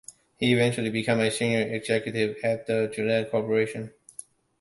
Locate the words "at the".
2.43-2.91